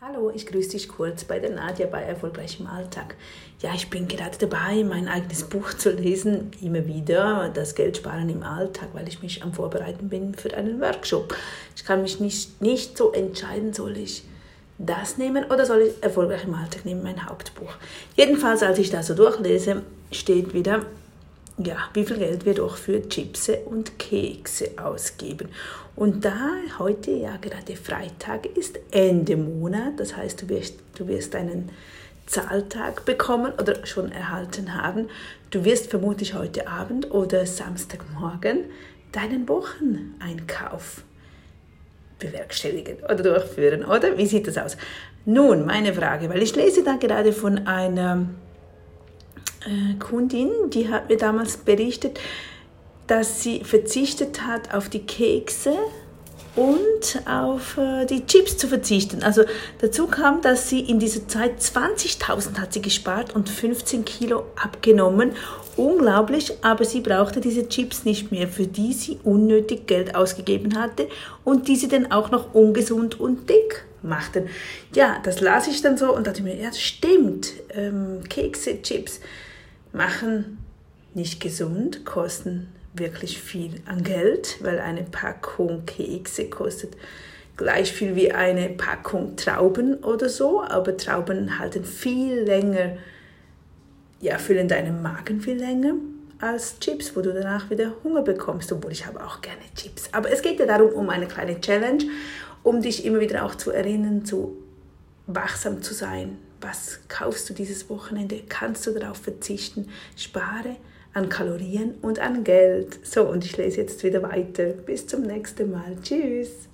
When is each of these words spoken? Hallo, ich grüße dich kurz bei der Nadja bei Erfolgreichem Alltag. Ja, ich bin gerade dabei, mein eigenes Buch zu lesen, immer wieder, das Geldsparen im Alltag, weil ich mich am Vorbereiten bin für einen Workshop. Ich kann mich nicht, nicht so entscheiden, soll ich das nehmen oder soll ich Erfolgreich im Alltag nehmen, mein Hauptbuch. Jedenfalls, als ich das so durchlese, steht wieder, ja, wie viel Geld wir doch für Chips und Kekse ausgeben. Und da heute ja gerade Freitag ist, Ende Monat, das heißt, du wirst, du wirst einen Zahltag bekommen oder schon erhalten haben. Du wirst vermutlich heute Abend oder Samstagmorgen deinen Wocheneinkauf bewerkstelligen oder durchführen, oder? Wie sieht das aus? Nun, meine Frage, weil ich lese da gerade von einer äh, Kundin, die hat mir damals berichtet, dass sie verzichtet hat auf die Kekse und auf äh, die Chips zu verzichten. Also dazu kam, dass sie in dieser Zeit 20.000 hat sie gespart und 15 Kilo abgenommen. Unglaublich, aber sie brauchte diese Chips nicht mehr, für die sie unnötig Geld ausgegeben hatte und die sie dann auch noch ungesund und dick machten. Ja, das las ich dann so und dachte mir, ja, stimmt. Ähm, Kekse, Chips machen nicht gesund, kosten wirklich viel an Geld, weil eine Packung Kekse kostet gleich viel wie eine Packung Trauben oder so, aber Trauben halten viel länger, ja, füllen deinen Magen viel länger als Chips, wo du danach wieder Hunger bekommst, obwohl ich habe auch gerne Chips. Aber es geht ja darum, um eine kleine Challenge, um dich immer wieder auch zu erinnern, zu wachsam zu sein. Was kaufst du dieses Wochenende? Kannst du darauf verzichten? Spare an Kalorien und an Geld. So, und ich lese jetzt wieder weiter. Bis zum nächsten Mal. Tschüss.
Hallo, 0.00 0.30
ich 0.32 0.46
grüße 0.46 0.70
dich 0.70 0.88
kurz 0.88 1.24
bei 1.24 1.40
der 1.40 1.50
Nadja 1.50 1.88
bei 1.88 2.02
Erfolgreichem 2.02 2.68
Alltag. 2.68 3.16
Ja, 3.60 3.74
ich 3.74 3.90
bin 3.90 4.06
gerade 4.06 4.38
dabei, 4.38 4.84
mein 4.84 5.08
eigenes 5.08 5.42
Buch 5.42 5.74
zu 5.74 5.90
lesen, 5.90 6.52
immer 6.62 6.86
wieder, 6.86 7.50
das 7.52 7.74
Geldsparen 7.74 8.28
im 8.28 8.44
Alltag, 8.44 8.90
weil 8.92 9.08
ich 9.08 9.22
mich 9.22 9.42
am 9.42 9.52
Vorbereiten 9.52 10.08
bin 10.08 10.36
für 10.36 10.54
einen 10.56 10.80
Workshop. 10.80 11.34
Ich 11.74 11.84
kann 11.84 12.02
mich 12.02 12.20
nicht, 12.20 12.62
nicht 12.62 12.96
so 12.96 13.10
entscheiden, 13.10 13.72
soll 13.72 13.96
ich 13.96 14.22
das 14.78 15.18
nehmen 15.18 15.44
oder 15.46 15.66
soll 15.66 15.80
ich 15.80 16.00
Erfolgreich 16.00 16.44
im 16.44 16.54
Alltag 16.54 16.84
nehmen, 16.84 17.02
mein 17.02 17.28
Hauptbuch. 17.28 17.74
Jedenfalls, 18.14 18.62
als 18.62 18.78
ich 18.78 18.90
das 18.90 19.08
so 19.08 19.14
durchlese, 19.14 19.82
steht 20.12 20.54
wieder, 20.54 20.86
ja, 21.58 21.76
wie 21.94 22.04
viel 22.04 22.18
Geld 22.18 22.44
wir 22.44 22.54
doch 22.54 22.76
für 22.76 23.08
Chips 23.08 23.50
und 23.66 23.98
Kekse 23.98 24.70
ausgeben. 24.82 25.48
Und 25.96 26.24
da 26.24 26.52
heute 26.78 27.10
ja 27.10 27.36
gerade 27.36 27.76
Freitag 27.76 28.46
ist, 28.56 28.78
Ende 28.90 29.36
Monat, 29.36 29.98
das 29.98 30.16
heißt, 30.16 30.42
du 30.42 30.48
wirst, 30.48 30.76
du 30.96 31.08
wirst 31.08 31.34
einen 31.34 31.70
Zahltag 32.26 33.04
bekommen 33.04 33.52
oder 33.58 33.84
schon 33.86 34.12
erhalten 34.12 34.74
haben. 34.80 35.08
Du 35.50 35.64
wirst 35.64 35.90
vermutlich 35.90 36.34
heute 36.34 36.68
Abend 36.68 37.10
oder 37.10 37.46
Samstagmorgen 37.46 38.64
deinen 39.12 39.48
Wocheneinkauf 39.48 41.02
bewerkstelligen 42.18 42.98
oder 43.04 43.16
durchführen, 43.16 43.84
oder? 43.84 44.18
Wie 44.18 44.26
sieht 44.26 44.46
das 44.46 44.58
aus? 44.58 44.76
Nun, 45.24 45.66
meine 45.66 45.94
Frage, 45.94 46.28
weil 46.28 46.42
ich 46.42 46.54
lese 46.54 46.84
da 46.84 46.96
gerade 46.96 47.32
von 47.32 47.66
einer 47.66 48.22
äh, 48.22 48.47
Kundin, 49.98 50.50
die 50.70 50.88
hat 50.88 51.08
mir 51.08 51.16
damals 51.16 51.56
berichtet, 51.56 52.20
dass 53.06 53.42
sie 53.42 53.64
verzichtet 53.64 54.42
hat 54.42 54.74
auf 54.74 54.88
die 54.88 55.00
Kekse 55.00 55.74
und 56.58 57.28
auf 57.28 57.78
äh, 57.78 58.04
die 58.04 58.26
Chips 58.26 58.56
zu 58.56 58.66
verzichten. 58.66 59.22
Also 59.22 59.44
dazu 59.80 60.06
kam, 60.08 60.42
dass 60.42 60.68
sie 60.68 60.80
in 60.80 60.98
dieser 60.98 61.26
Zeit 61.28 61.60
20.000 61.60 62.58
hat 62.58 62.72
sie 62.72 62.82
gespart 62.82 63.34
und 63.34 63.48
15 63.48 64.04
Kilo 64.04 64.44
abgenommen. 64.60 65.32
Unglaublich, 65.76 66.52
aber 66.62 66.84
sie 66.84 67.00
brauchte 67.00 67.40
diese 67.40 67.68
Chips 67.68 68.04
nicht 68.04 68.32
mehr, 68.32 68.48
für 68.48 68.66
die 68.66 68.92
sie 68.92 69.18
unnötig 69.22 69.86
Geld 69.86 70.16
ausgegeben 70.16 70.76
hatte 70.76 71.08
und 71.44 71.68
die 71.68 71.76
sie 71.76 71.88
dann 71.88 72.10
auch 72.10 72.32
noch 72.32 72.54
ungesund 72.54 73.20
und 73.20 73.48
dick 73.48 73.84
machten. 74.02 74.48
Ja, 74.92 75.18
das 75.22 75.40
las 75.40 75.68
ich 75.68 75.80
dann 75.80 75.96
so 75.96 76.14
und 76.14 76.26
dachte 76.26 76.42
mir, 76.42 76.56
ja, 76.56 76.72
stimmt. 76.72 77.52
Ähm, 77.72 78.20
Kekse, 78.28 78.82
Chips 78.82 79.20
machen 79.92 80.58
nicht 81.14 81.40
gesund, 81.40 82.04
kosten 82.04 82.68
wirklich 82.94 83.40
viel 83.40 83.80
an 83.86 84.02
Geld, 84.02 84.58
weil 84.60 84.78
eine 84.78 85.02
Packung 85.02 85.84
Kekse 85.86 86.48
kostet 86.48 86.96
gleich 87.56 87.92
viel 87.92 88.14
wie 88.16 88.32
eine 88.32 88.68
Packung 88.70 89.36
Trauben 89.36 90.02
oder 90.04 90.28
so, 90.28 90.62
aber 90.62 90.96
Trauben 90.96 91.58
halten 91.58 91.84
viel 91.84 92.40
länger, 92.40 92.96
ja, 94.20 94.38
füllen 94.38 94.68
deinen 94.68 95.02
Magen 95.02 95.40
viel 95.40 95.58
länger 95.58 95.94
als 96.40 96.78
Chips, 96.78 97.16
wo 97.16 97.20
du 97.20 97.32
danach 97.32 97.68
wieder 97.68 97.92
Hunger 98.04 98.22
bekommst, 98.22 98.72
obwohl 98.72 98.92
ich 98.92 99.06
habe 99.06 99.22
auch 99.24 99.40
gerne 99.40 99.62
Chips. 99.74 100.08
Aber 100.12 100.30
es 100.30 100.40
geht 100.40 100.60
ja 100.60 100.66
darum, 100.66 100.92
um 100.92 101.10
eine 101.10 101.26
kleine 101.26 101.60
Challenge, 101.60 102.04
um 102.62 102.80
dich 102.80 103.04
immer 103.04 103.20
wieder 103.20 103.44
auch 103.44 103.56
zu 103.56 103.72
erinnern, 103.72 104.24
zu 104.24 104.56
wachsam 105.26 105.82
zu 105.82 105.94
sein. 105.94 106.38
Was 106.60 107.00
kaufst 107.08 107.48
du 107.48 107.54
dieses 107.54 107.88
Wochenende? 107.88 108.42
Kannst 108.48 108.86
du 108.86 108.92
darauf 108.92 109.18
verzichten? 109.18 109.88
Spare 110.16 110.76
an 111.14 111.28
Kalorien 111.28 111.94
und 112.02 112.18
an 112.18 112.44
Geld. 112.44 112.98
So, 113.06 113.28
und 113.28 113.44
ich 113.44 113.56
lese 113.56 113.80
jetzt 113.80 114.02
wieder 114.04 114.22
weiter. 114.22 114.66
Bis 114.66 115.06
zum 115.06 115.22
nächsten 115.22 115.70
Mal. 115.70 115.96
Tschüss. 116.02 116.68